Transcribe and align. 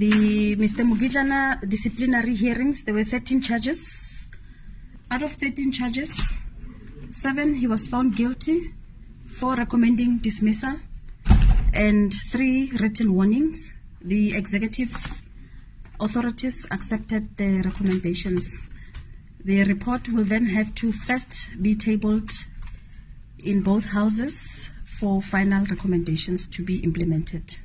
The 0.00 0.56
Mr. 0.56 0.82
Mgidlana 0.90 1.68
disciplinary 1.68 2.34
hearings, 2.34 2.84
there 2.84 2.94
were 2.94 3.04
13 3.04 3.42
charges. 3.42 4.30
Out 5.10 5.20
of 5.20 5.32
13 5.32 5.72
charges, 5.72 6.32
seven 7.10 7.56
he 7.56 7.66
was 7.66 7.86
found 7.86 8.16
guilty, 8.16 8.72
four 9.26 9.56
recommending 9.56 10.16
dismissal, 10.16 10.76
and 11.74 12.14
three 12.14 12.72
written 12.80 13.12
warnings. 13.12 13.74
The 14.00 14.34
executive 14.34 15.20
authorities 16.00 16.66
accepted 16.70 17.36
the 17.36 17.60
recommendations. 17.60 18.62
The 19.44 19.64
report 19.64 20.08
will 20.08 20.24
then 20.24 20.46
have 20.46 20.74
to 20.76 20.92
first 20.92 21.50
be 21.60 21.74
tabled 21.74 22.30
in 23.38 23.60
both 23.60 23.90
houses 23.90 24.70
for 24.82 25.20
final 25.20 25.66
recommendations 25.66 26.46
to 26.46 26.64
be 26.64 26.78
implemented. 26.78 27.56